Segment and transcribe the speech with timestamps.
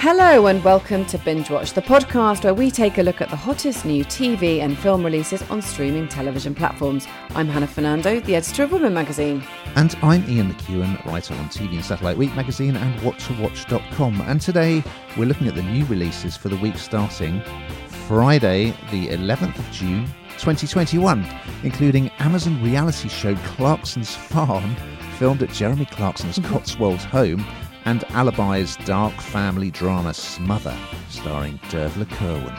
[0.00, 3.36] Hello and welcome to Binge Watch, the podcast where we take a look at the
[3.36, 7.08] hottest new TV and film releases on streaming television platforms.
[7.30, 9.42] I'm Hannah Fernando, the editor of Women magazine.
[9.74, 14.20] And I'm Ian McEwan, writer on TV and Satellite Week magazine and WhatToWatch.com.
[14.20, 14.84] And today
[15.16, 17.42] we're looking at the new releases for the week starting
[18.06, 20.06] Friday, the 11th of June
[20.38, 21.26] 2021,
[21.64, 24.76] including Amazon reality show Clarkson's Farm,
[25.18, 27.44] filmed at Jeremy Clarkson's Cotswolds home
[27.88, 30.76] and Alibi's dark family drama Smother,
[31.08, 32.54] starring Dervla Kirwan.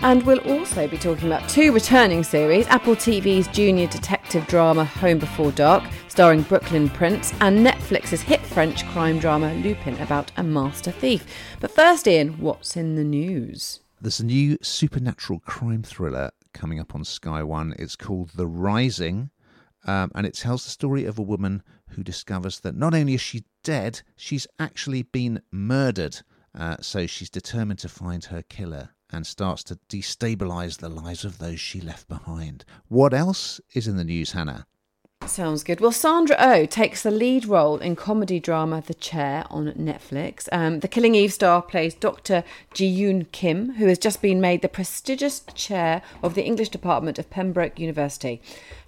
[0.00, 5.18] And we'll also be talking about two returning series Apple TV's junior detective drama Home
[5.18, 10.90] Before Dark, starring Brooklyn Prince, and Netflix's hit French crime drama Lupin about a master
[10.90, 11.24] thief.
[11.60, 13.80] But first, Ian, what's in the news?
[14.02, 17.74] There's a new supernatural crime thriller coming up on Sky One.
[17.78, 19.30] It's called The Rising,
[19.86, 21.62] um, and it tells the story of a woman
[21.94, 26.20] who discovers that not only is she dead, she's actually been murdered.
[26.54, 31.38] Uh, so she's determined to find her killer and starts to destabilize the lives of
[31.38, 32.64] those she left behind.
[32.88, 34.66] What else is in the news, Hannah?
[35.26, 35.80] Sounds good.
[35.80, 40.48] Well, Sandra O oh takes the lead role in comedy drama The Chair on Netflix.
[40.52, 42.44] Um, the Killing Eve star plays Dr.
[42.72, 47.30] Ji-yoon Kim, who has just been made the prestigious chair of the English department of
[47.30, 48.40] Pembroke University.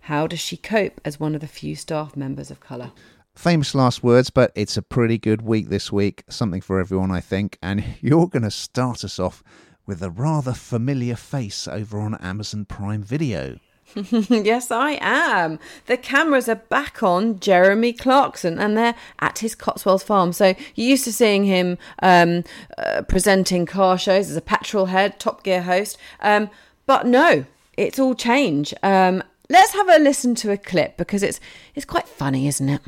[0.03, 2.93] How does she cope as one of the few staff members of colour?
[3.35, 6.23] Famous last words, but it's a pretty good week this week.
[6.29, 7.59] Something for everyone, I think.
[7.61, 9.43] And you're going to start us off
[9.85, 13.59] with a rather familiar face over on Amazon Prime Video.
[14.11, 15.59] yes, I am.
[15.87, 20.33] The cameras are back on Jeremy Clarkson and they're at his Cotswolds farm.
[20.33, 22.45] So you're used to seeing him um,
[22.79, 25.99] uh, presenting car shows as a petrol head, Top Gear host.
[26.21, 26.51] Um,
[26.85, 27.45] but no,
[27.77, 28.75] it's all change.
[28.83, 31.41] Um, let's have a listen to a clip because it's
[31.75, 32.81] it's quite funny, isn't it?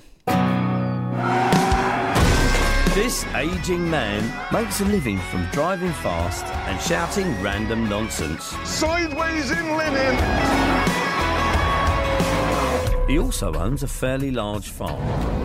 [2.94, 8.44] This aging man makes a living from driving fast and shouting random nonsense.
[8.64, 10.77] Sideways in linen!
[13.08, 15.00] He also owns a fairly large farm,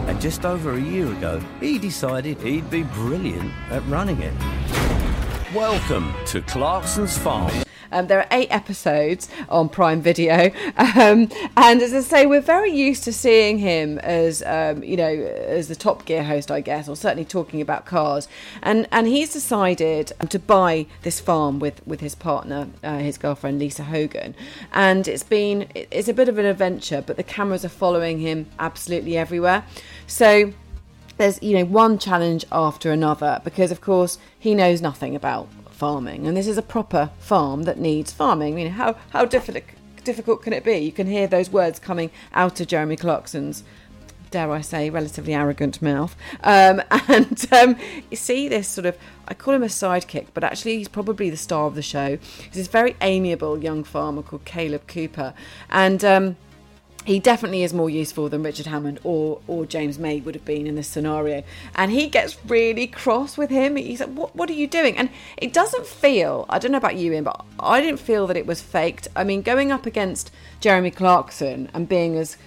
[0.10, 4.34] and just over a year ago, he decided he'd be brilliant at running it.
[5.56, 7.54] Welcome to Clarkson's Farm.
[7.94, 12.72] Um, there are eight episodes on Prime Video, um, and as I say, we're very
[12.72, 16.90] used to seeing him as um, you know as the Top Gear host, I guess,
[16.90, 18.28] or certainly talking about cars.
[18.64, 23.60] And and he's decided to buy this farm with with his partner, uh, his girlfriend
[23.60, 24.34] Lisa Hogan,
[24.74, 28.48] and it's been it's a bit of an adventure, but the cameras are following him
[28.58, 29.64] absolutely everywhere.
[30.08, 30.52] So
[31.18, 35.48] there's you know one challenge after another because of course he knows nothing about
[35.84, 38.54] farming, and this is a proper farm that needs farming.
[38.54, 39.66] I mean, how how difficult
[40.06, 40.78] difficult can it be?
[40.78, 43.66] You can hear those words coming out of Jeremy Clarkson's
[44.32, 46.16] dare I say, relatively arrogant mouth.
[46.42, 47.76] Um, and um,
[48.10, 51.38] you see this sort of, I call him a sidekick, but actually he's probably the
[51.38, 52.18] star of the show.
[52.18, 55.34] He's this very amiable young farmer called Caleb Cooper.
[55.70, 56.38] And um,
[57.06, 60.68] he definitely is more useful than Richard Hammond or or James May would have been
[60.68, 61.44] in this scenario.
[61.76, 63.76] And he gets really cross with him.
[63.76, 66.46] He's like, "What what are you doing?" And it doesn't feel.
[66.50, 69.08] I don't know about you, Ian, but I didn't feel that it was faked.
[69.16, 70.32] I mean, going up against
[70.62, 72.38] Jeremy Clarkson and being as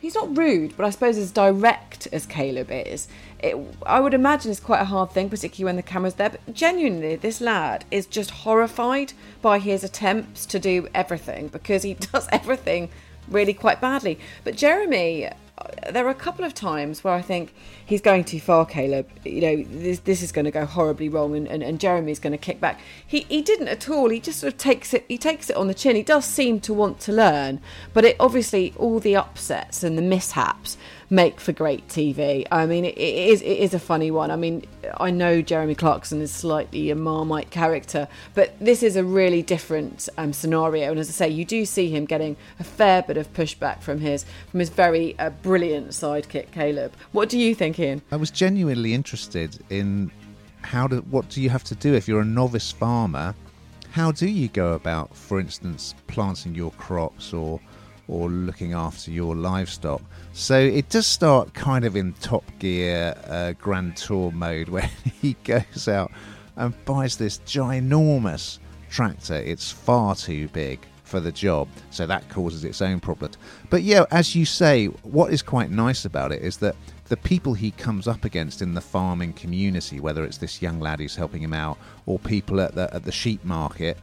[0.00, 3.08] he's not rude, but I suppose as direct as Caleb is,
[3.40, 3.56] it,
[3.86, 6.30] I would imagine it's quite a hard thing, particularly when the camera's there.
[6.30, 11.94] But genuinely, this lad is just horrified by his attempts to do everything because he
[12.12, 12.90] does everything
[13.28, 14.18] really quite badly.
[14.44, 15.30] But Jeremy,
[15.90, 17.54] there are a couple of times where I think
[17.84, 19.08] he's going too far, Caleb.
[19.24, 22.32] You know, this this is going to go horribly wrong, and, and, and Jeremy's going
[22.32, 22.80] to kick back.
[23.06, 24.08] He he didn't at all.
[24.08, 25.04] He just sort of takes it.
[25.08, 25.96] He takes it on the chin.
[25.96, 27.60] He does seem to want to learn,
[27.92, 30.76] but it obviously all the upsets and the mishaps
[31.10, 32.46] make for great TV.
[32.50, 34.30] I mean, it, it is it is a funny one.
[34.30, 34.66] I mean,
[34.98, 40.08] I know Jeremy Clarkson is slightly a Marmite character, but this is a really different
[40.18, 40.90] um, scenario.
[40.90, 44.00] And as I say, you do see him getting a fair bit of pushback from
[44.00, 46.92] his from his very uh, brilliant sidekick Caleb.
[47.12, 48.02] What do you think, Ian?
[48.10, 50.10] I was genuinely interested in
[50.62, 53.34] how do what do you have to do if you're a novice farmer?
[53.90, 57.60] How do you go about, for instance, planting your crops or
[58.08, 60.02] or looking after your livestock.
[60.32, 64.90] So it does start kind of in Top Gear uh, Grand Tour mode where
[65.20, 66.12] he goes out
[66.56, 68.58] and buys this ginormous
[68.90, 69.34] tractor.
[69.34, 73.32] It's far too big for the job, so that causes its own problem.
[73.70, 77.52] But yeah, as you say, what is quite nice about it is that the people
[77.54, 81.42] he comes up against in the farming community, whether it's this young lad who's helping
[81.42, 83.98] him out or people at the at the sheep market,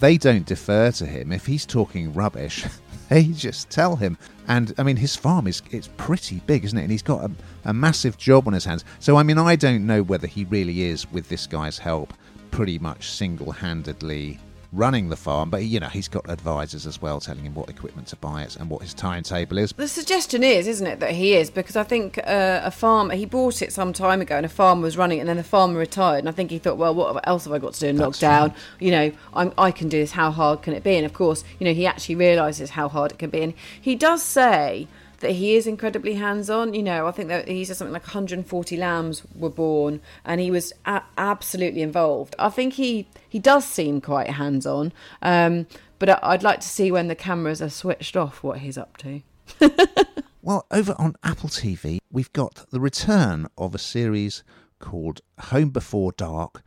[0.00, 1.32] they don't defer to him.
[1.32, 2.64] If he's talking rubbish,
[3.10, 3.66] contagious.
[3.68, 4.16] Tell him.
[4.48, 6.82] And I mean, his farm is it's pretty big, isn't it?
[6.82, 7.30] And he's got a,
[7.64, 8.84] a massive job on his hands.
[8.98, 12.14] So I mean, I don't know whether he really is, with this guy's help,
[12.50, 14.38] pretty much single-handedly
[14.72, 18.08] running the farm, but you know he's got advisors as well telling him what equipment
[18.08, 19.72] to buy it and what his timetable is.
[19.72, 23.26] The suggestion is, isn't it, that he is because I think uh, a farmer he
[23.26, 25.78] bought it some time ago and a farmer was running it, and then the farmer
[25.78, 27.96] retired, and I think he thought, well, what else have I got to do in
[27.96, 28.48] That's lockdown?
[28.48, 28.56] Right.
[28.78, 30.12] You know, I'm, I can do this.
[30.12, 30.96] How hard can it be?
[30.96, 33.96] And of course, you know, he actually realizes how hard it can be, and he
[33.96, 34.86] does say
[35.20, 36.74] that he is incredibly hands-on.
[36.74, 40.50] You know, I think that he said something like 140 lambs were born, and he
[40.50, 42.34] was a- absolutely involved.
[42.38, 45.66] I think he he does seem quite hands-on, um,
[45.98, 49.22] but I'd like to see when the cameras are switched off what he's up to.
[50.42, 54.42] well, over on Apple TV, we've got the return of a series
[54.78, 56.62] called Home Before Dark.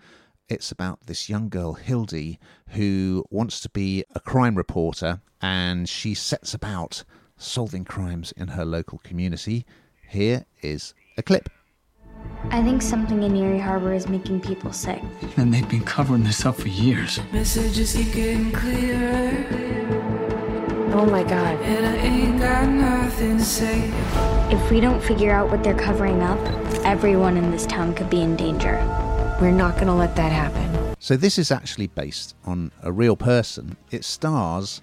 [0.47, 2.39] It's about this young girl, Hildy,
[2.69, 7.03] who wants to be a crime reporter and she sets about
[7.43, 9.65] solving crimes in her local community.
[10.07, 11.49] Here is a clip.
[12.49, 15.01] I think something in Erie Harbor is making people sick.
[15.37, 17.19] And they've been covering this up for years.
[17.31, 19.31] Messages keep getting clearer.
[20.93, 21.59] Oh my god.
[21.61, 23.91] And I ain't got nothing to say.
[24.51, 26.39] If we don't figure out what they're covering up,
[26.85, 28.75] everyone in this town could be in danger.
[29.41, 30.95] We're not going to let that happen.
[30.99, 33.75] So, this is actually based on a real person.
[33.91, 34.81] It stars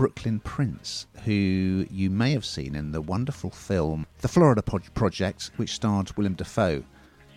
[0.00, 5.74] Brooklyn Prince, who you may have seen in the wonderful film The Florida Project, which
[5.74, 6.84] starred Willem Dafoe.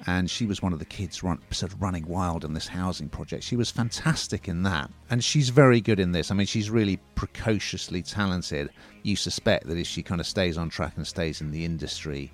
[0.08, 3.10] And she was one of the kids run, sort of running wild in this housing
[3.10, 3.44] project.
[3.44, 4.90] She was fantastic in that.
[5.10, 6.32] And she's very good in this.
[6.32, 8.70] I mean, she's really precociously talented.
[9.02, 12.32] You suspect that if she kind of stays on track and stays in the industry,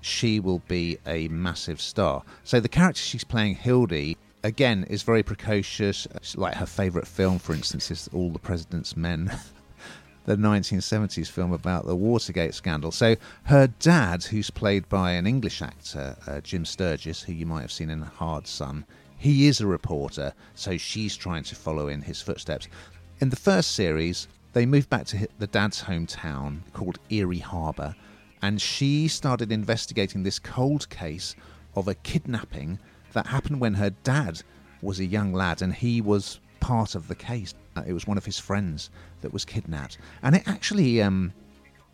[0.00, 2.22] she will be a massive star.
[2.44, 6.08] So the character she's playing, Hildy, again, is very precocious.
[6.34, 9.38] Like her favourite film, for instance, is All the President's Men.
[10.26, 12.90] the 1970s film about the Watergate scandal.
[12.90, 17.62] So her dad, who's played by an English actor, uh, Jim Sturgess, who you might
[17.62, 18.84] have seen in Hard Sun,
[19.16, 22.68] he is a reporter, so she's trying to follow in his footsteps.
[23.20, 27.94] In the first series, they moved back to the dad's hometown called Erie Harbor,
[28.42, 31.36] and she started investigating this cold case
[31.76, 32.80] of a kidnapping
[33.12, 34.42] that happened when her dad
[34.82, 37.54] was a young lad and he was part of the case.
[37.76, 38.90] Uh, it was one of his friends
[39.20, 41.32] that was kidnapped, and it actually um,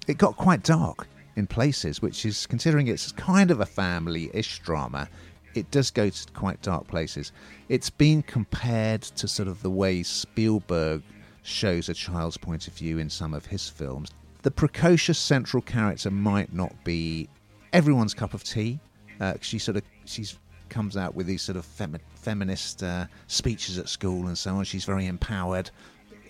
[0.07, 5.09] it got quite dark in places, which is considering it's kind of a family-ish drama.
[5.55, 7.33] It does go to quite dark places.
[7.69, 11.03] It's been compared to sort of the way Spielberg
[11.43, 14.11] shows a child's point of view in some of his films.
[14.43, 17.29] The precocious central character might not be
[17.73, 18.81] everyone's cup of tea.
[19.21, 20.39] Uh, she sort of she's
[20.69, 24.65] comes out with these sort of femi- feminist uh, speeches at school and so on.
[24.65, 25.71] She's very empowered.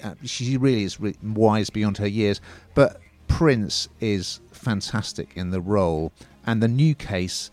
[0.02, 2.40] Uh, she really is re- wise beyond her years.
[2.74, 6.12] But Prince is fantastic in the role,
[6.46, 7.50] and the new case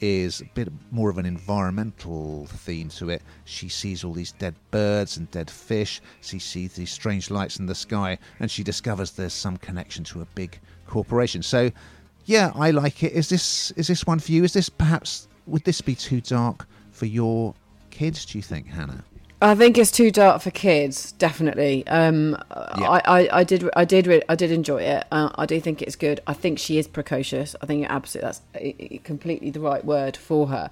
[0.00, 3.22] is a bit more of an environmental theme to it.
[3.44, 6.00] She sees all these dead birds and dead fish.
[6.22, 10.22] She sees these strange lights in the sky, and she discovers there's some connection to
[10.22, 11.42] a big corporation.
[11.42, 11.70] So,
[12.24, 13.12] yeah, I like it.
[13.12, 14.44] Is this is this one for you?
[14.44, 17.54] Is this perhaps would this be too dark for your
[17.92, 18.24] kids?
[18.26, 19.04] Do you think, Hannah?
[19.42, 21.12] I think it's too dark for kids.
[21.12, 21.84] Definitely.
[21.88, 22.38] Um,
[22.78, 22.88] yeah.
[22.88, 23.68] I, I, I, did.
[23.74, 24.24] I did.
[24.28, 25.04] I did enjoy it.
[25.10, 26.20] Uh, I do think it's good.
[26.28, 27.56] I think she is precocious.
[27.60, 30.70] I think absolutely that's completely the right word for her.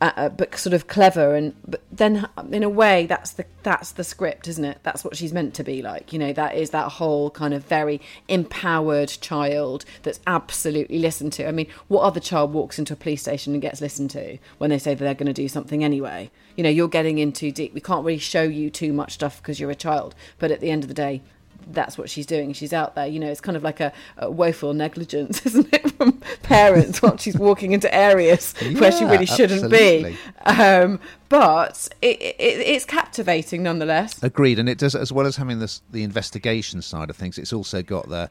[0.00, 3.92] Uh, uh, but sort of clever and but then in a way that's the that's
[3.92, 4.78] the script isn't it?
[4.82, 7.64] That's what she's meant to be like you know that is that whole kind of
[7.64, 11.46] very empowered child that's absolutely listened to.
[11.46, 14.70] I mean what other child walks into a police station and gets listened to when
[14.70, 16.32] they say that they're going to do something anyway?
[16.56, 19.40] You know you're getting in too deep we can't really show you too much stuff
[19.40, 21.22] because you're a child but at the end of the day
[21.68, 22.52] that's what she's doing.
[22.52, 23.06] She's out there.
[23.06, 27.16] You know, it's kind of like a, a woeful negligence, isn't it, from parents while
[27.16, 30.12] she's walking into areas yeah, where she really shouldn't absolutely.
[30.12, 30.18] be.
[30.44, 34.22] Um, but it, it, it's captivating nonetheless.
[34.22, 37.38] Agreed, and it does as well as having this the investigation side of things.
[37.38, 38.30] It's also got the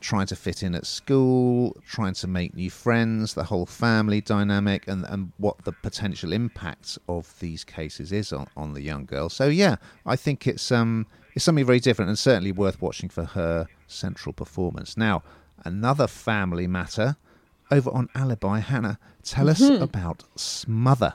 [0.00, 4.86] trying to fit in at school, trying to make new friends, the whole family dynamic,
[4.86, 9.28] and, and what the potential impact of these cases is on, on the young girl.
[9.28, 9.76] So yeah,
[10.06, 14.32] I think it's um is something very different and certainly worth watching for her central
[14.32, 14.96] performance.
[14.96, 15.22] Now,
[15.64, 17.16] another family matter
[17.70, 18.60] over on Alibi.
[18.60, 19.74] Hannah, tell mm-hmm.
[19.74, 21.14] us about Smother.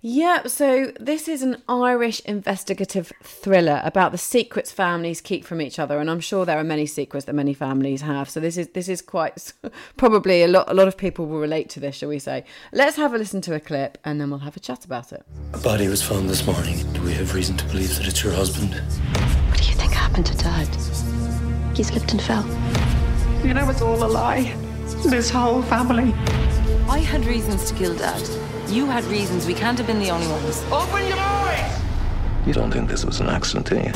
[0.00, 5.78] Yeah, so this is an Irish investigative thriller about the secrets families keep from each
[5.78, 8.28] other, and I'm sure there are many secrets that many families have.
[8.28, 9.52] So this is this is quite
[9.96, 12.44] probably a lot a lot of people will relate to this, shall we say?
[12.72, 15.24] Let's have a listen to a clip, and then we'll have a chat about it.
[15.54, 16.84] A body was found this morning.
[16.92, 18.74] Do we have reason to believe that it's your husband?
[19.48, 20.68] What do you think happened to Dad?
[21.74, 22.44] He slipped and fell.
[23.42, 24.54] You know, it's all a lie.
[25.06, 26.12] This whole family.
[26.88, 28.22] I had reasons to kill Dad.
[28.68, 29.46] You had reasons.
[29.46, 30.62] We can't have been the only ones.
[30.72, 31.82] Open your eyes!
[32.46, 33.92] You don't think this was an accident, do you?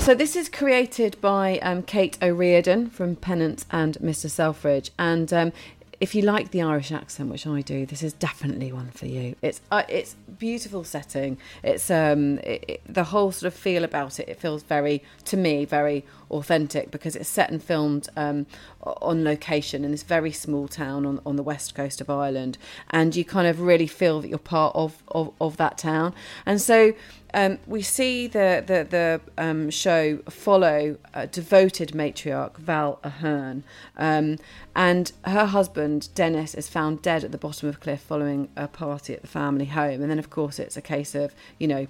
[0.00, 4.28] So this is created by um, Kate O'Riordan from Pennant and Mr.
[4.28, 5.52] Selfridge, and um,
[6.00, 9.36] if you like the Irish accent, which I do, this is definitely one for you.
[9.40, 11.38] It's uh, it's beautiful setting.
[11.62, 14.28] It's um it, it, the whole sort of feel about it.
[14.28, 18.46] It feels very to me very authentic because it's set and filmed um,
[18.82, 22.58] on location in this very small town on, on the west coast of Ireland,
[22.90, 26.14] and you kind of really feel that you're part of of, of that town.
[26.44, 26.92] And so
[27.32, 33.64] um, we see the the the um, show follow a devoted matriarch Val Ahern,
[33.96, 34.38] um,
[34.74, 38.68] and her husband Dennis is found dead at the bottom of a cliff following a
[38.68, 40.02] party at the family home.
[40.02, 41.86] And then, of course, it's a case of you know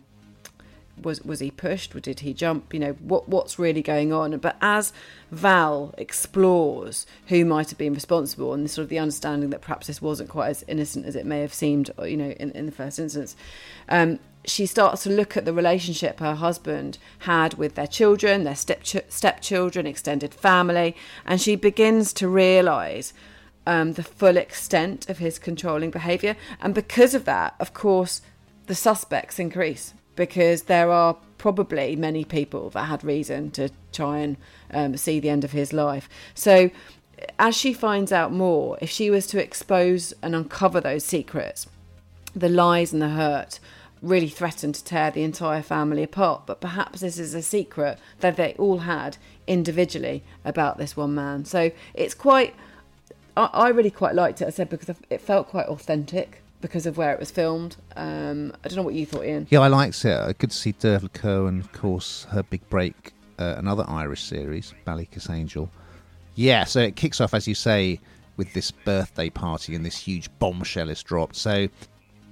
[1.02, 1.94] was was he pushed?
[1.94, 2.72] Or did he jump?
[2.72, 4.36] You know what what's really going on?
[4.38, 4.92] But as
[5.30, 10.00] val explores who might have been responsible and sort of the understanding that perhaps this
[10.00, 12.98] wasn't quite as innocent as it may have seemed you know in, in the first
[12.98, 13.34] instance
[13.88, 18.54] um, she starts to look at the relationship her husband had with their children their
[18.54, 20.94] step stepchildren extended family
[21.26, 23.12] and she begins to realize
[23.66, 26.36] um, the full extent of his controlling behavior.
[26.60, 28.20] And because of that of course
[28.66, 34.36] the suspects increase because there are probably many people that had reason to try and
[34.72, 36.08] um, see the end of his life.
[36.34, 36.70] So,
[37.38, 41.66] as she finds out more, if she was to expose and uncover those secrets,
[42.34, 43.60] the lies and the hurt
[44.02, 46.46] really threatened to tear the entire family apart.
[46.46, 49.16] But perhaps this is a secret that they all had
[49.46, 51.44] individually about this one man.
[51.44, 52.54] So it's quite.
[53.36, 54.46] I, I really quite liked it.
[54.46, 57.76] I said because it felt quite authentic because of where it was filmed.
[57.94, 59.46] Um, I don't know what you thought, Ian.
[59.50, 60.18] Yeah, I liked it.
[60.18, 65.68] I could see Dervla Kirwan, of course, her big break, uh, another Irish series, Ballykissangel.
[66.36, 68.00] Yeah, so it kicks off, as you say,
[68.38, 71.36] with this birthday party and this huge bombshell is dropped.
[71.36, 71.68] So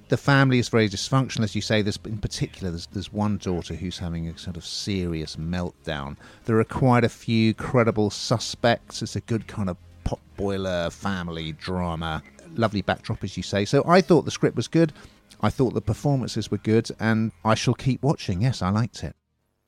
[0.09, 1.83] the family is very dysfunctional, as you say.
[1.83, 6.17] There's, in particular, there's, there's one daughter who's having a sort of serious meltdown.
[6.45, 9.03] There are quite a few credible suspects.
[9.03, 12.23] It's a good kind of potboiler family drama
[12.57, 13.65] lovely backdrop, as you say.
[13.65, 14.93] So I thought the script was good.
[15.41, 18.41] I thought the performances were good, and I shall keep watching.
[18.41, 19.15] Yes, I liked it.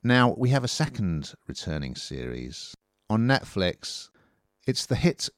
[0.04, 2.76] Now, we have a second returning series
[3.10, 4.10] on Netflix.
[4.68, 5.30] It's the hit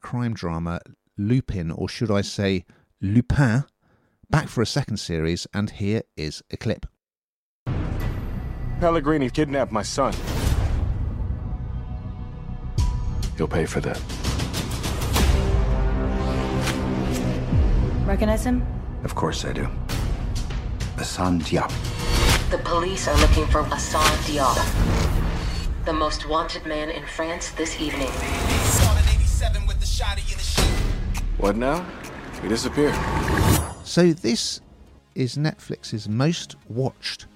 [0.00, 0.80] crime drama
[1.16, 2.64] Lupin, or should I say
[3.00, 3.64] Lupin,
[4.30, 6.86] back for a second series, and here is a clip.
[8.80, 10.14] Pellegrini kidnapped my son.
[13.36, 14.00] He'll pay for that.
[18.08, 18.66] Recognize him?
[19.04, 19.68] Of course I do.
[20.96, 21.70] Hassan Diop.
[22.50, 28.08] The police are looking for Hassan Diop, the most wanted man in France this evening.
[31.36, 31.86] What now?
[32.40, 32.94] He disappeared.
[33.84, 34.62] So this
[35.14, 37.26] is Netflix's most watched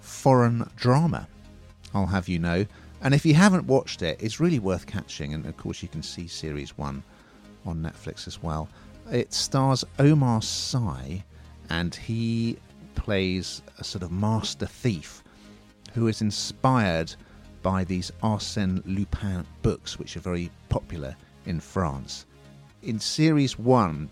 [0.00, 1.28] foreign drama.
[1.92, 2.64] I'll have you know.
[3.02, 5.34] And if you haven't watched it, it's really worth catching.
[5.34, 7.02] And of course, you can see series one
[7.66, 8.70] on Netflix as well.
[9.10, 11.24] It stars Omar Sy,
[11.70, 12.56] and he
[12.96, 15.22] plays a sort of master thief
[15.92, 17.14] who is inspired
[17.62, 22.26] by these Arsène Lupin books, which are very popular in France.
[22.82, 24.10] In series one,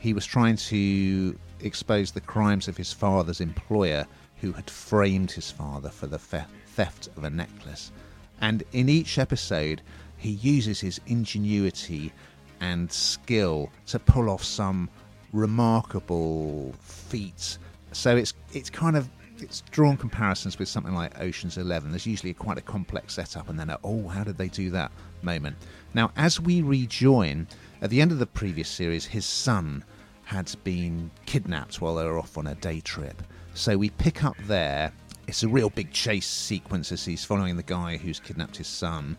[0.00, 4.06] he was trying to expose the crimes of his father's employer,
[4.40, 7.92] who had framed his father for the theft of a necklace.
[8.40, 9.82] And in each episode,
[10.16, 12.12] he uses his ingenuity
[12.60, 14.88] and skill to pull off some
[15.32, 17.58] remarkable feats.
[17.92, 21.90] So it's it's kind of it's drawn comparisons with something like Ocean's Eleven.
[21.90, 24.92] There's usually quite a complex setup, and then a, oh, how did they do that
[25.22, 25.56] moment?
[25.94, 27.48] Now, as we rejoin
[27.80, 29.84] at the end of the previous series, his son
[30.24, 33.22] had been kidnapped while they were off on a day trip.
[33.54, 34.92] So we pick up there.
[35.26, 39.16] It's a real big chase sequence as he's following the guy who's kidnapped his son,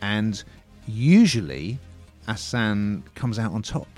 [0.00, 0.42] and
[0.86, 1.78] usually
[2.26, 3.88] Hassan comes out on top.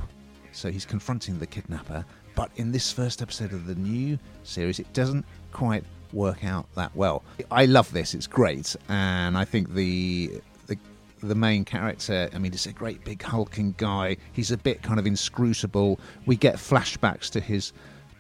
[0.52, 2.04] So he's confronting the kidnapper.
[2.34, 6.94] But in this first episode of the new series, it doesn't quite work out that
[6.94, 7.24] well.
[7.50, 10.78] I love this; it's great, and I think the the
[11.22, 12.28] the main character.
[12.34, 14.16] I mean, it's a great big hulking guy.
[14.32, 15.98] He's a bit kind of inscrutable.
[16.26, 17.72] We get flashbacks to his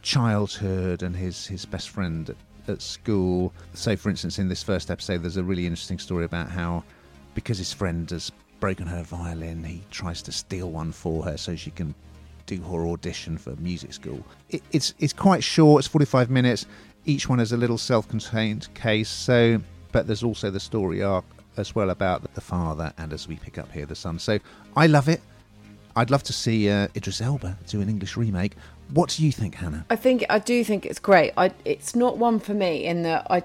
[0.02, 2.36] childhood and his his best friend at,
[2.68, 3.52] at school.
[3.74, 6.84] So, for instance, in this first episode, there's a really interesting story about how
[7.34, 8.32] because his friend has
[8.66, 9.62] broken her violin.
[9.62, 11.94] He tries to steal one for her so she can
[12.46, 14.26] do her audition for music school.
[14.50, 15.84] It, it's it's quite short.
[15.84, 16.66] It's 45 minutes.
[17.04, 19.08] Each one is a little self-contained case.
[19.08, 19.60] So,
[19.92, 21.24] but there's also the story arc
[21.56, 24.18] as well about the father and as we pick up here the son.
[24.18, 24.40] So
[24.76, 25.20] I love it.
[25.94, 28.56] I'd love to see uh, Idris Elba do an English remake.
[28.92, 29.86] What do you think, Hannah?
[29.90, 31.32] I think I do think it's great.
[31.36, 33.44] I it's not one for me in that I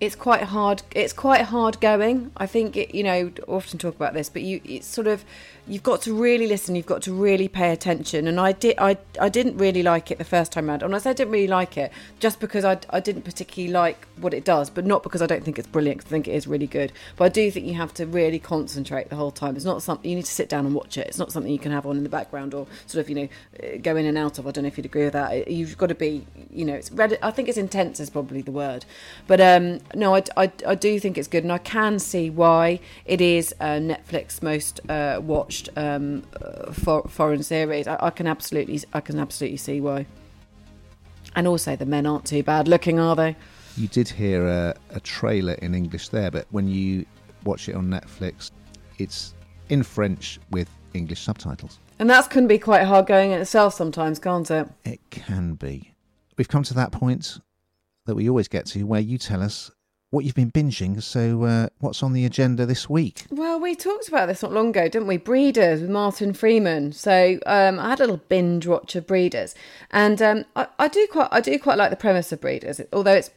[0.00, 2.30] it's quite hard it's quite hard going.
[2.36, 5.24] I think it, you know often talk about this, but you it's sort of
[5.66, 6.74] you've got to really listen.
[6.74, 8.26] You've got to really pay attention.
[8.26, 10.82] And I did I I didn't really like it the first time round.
[10.82, 14.06] And I say I didn't really like it just because I I didn't particularly like
[14.16, 16.02] what it does, but not because I don't think it's brilliant.
[16.04, 16.92] I think it is really good.
[17.16, 19.56] But I do think you have to really concentrate the whole time.
[19.56, 21.08] It's not something you need to sit down and watch it.
[21.08, 23.78] It's not something you can have on in the background or sort of you know
[23.82, 24.46] go in and out of.
[24.46, 25.50] I don't know if you'd agree with that.
[25.50, 26.90] You've got to be, you know, it's.
[27.22, 28.84] I think it's intense is probably the word,
[29.26, 32.80] but um, no, I, I, I do think it's good, and I can see why
[33.04, 37.86] it is uh, Netflix most uh, watched um, uh, for, foreign series.
[37.86, 40.06] I, I can absolutely, I can absolutely see why.
[41.34, 43.36] And also, the men aren't too bad looking, are they?
[43.76, 47.06] You did hear a, a trailer in English there, but when you
[47.44, 48.50] watch it on Netflix,
[48.98, 49.34] it's
[49.68, 51.78] in French with English subtitles.
[51.98, 54.68] And that can be quite hard going in itself sometimes, can't it?
[54.84, 55.94] It can be.
[56.36, 57.38] We've come to that point
[58.06, 59.70] that we always get to where you tell us
[60.10, 61.02] what you've been binging.
[61.02, 63.24] So, uh, what's on the agenda this week?
[63.30, 65.18] Well, we talked about this not long ago, didn't we?
[65.18, 66.92] Breeders with Martin Freeman.
[66.92, 69.54] So, um, I had a little binge watch of Breeders,
[69.90, 73.14] and um, I, I, do quite, I do quite like the premise of Breeders, although
[73.14, 73.30] it's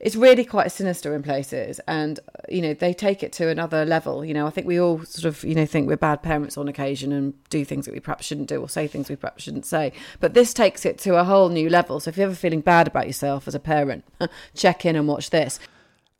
[0.00, 4.24] it's really quite sinister in places and you know they take it to another level
[4.24, 6.68] you know i think we all sort of you know think we're bad parents on
[6.68, 9.66] occasion and do things that we perhaps shouldn't do or say things we perhaps shouldn't
[9.66, 12.60] say but this takes it to a whole new level so if you're ever feeling
[12.60, 14.04] bad about yourself as a parent
[14.54, 15.58] check in and watch this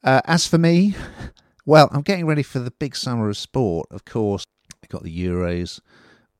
[0.04, 0.94] uh, as for me
[1.66, 4.44] well i'm getting ready for the big summer of sport of course
[4.82, 5.80] we've got the euros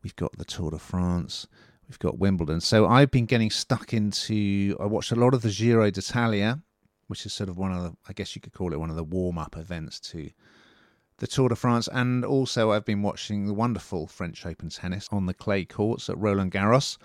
[0.02, 1.46] we've got the tour de france
[1.88, 5.50] we've got wimbledon so i've been getting stuck into i watched a lot of the
[5.50, 6.60] giro d'italia
[7.08, 8.96] which is sort of one of the, I guess you could call it one of
[8.96, 10.30] the warm up events to
[11.18, 11.88] the Tour de France.
[11.90, 16.18] And also, I've been watching the wonderful French Open tennis on the clay courts at
[16.18, 16.96] Roland Garros.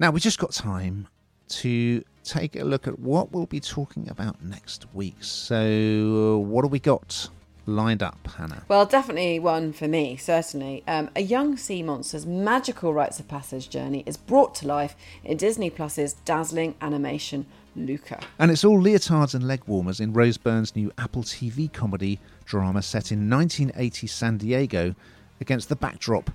[0.00, 1.08] Now, we just got time
[1.48, 5.16] to take a look at what we'll be talking about next week.
[5.20, 7.28] So, what have we got?
[7.68, 8.64] lined up, Hannah?
[8.66, 10.82] Well, definitely one for me, certainly.
[10.88, 15.36] Um, a young sea monster's magical rites of passage journey is brought to life in
[15.36, 18.20] Disney Plus's dazzling animation Luca.
[18.38, 22.82] And it's all leotards and leg warmers in Rose Byrne's new Apple TV comedy drama
[22.82, 24.94] set in 1980 San Diego
[25.40, 26.30] against the backdrop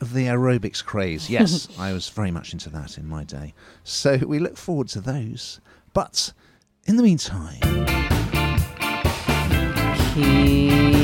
[0.00, 1.28] the aerobics craze.
[1.38, 3.54] Yes, I was very much into that in my day.
[3.84, 5.60] So we look forward to those.
[5.92, 6.32] But
[6.86, 7.60] in the meantime.
[10.14, 10.97] Keep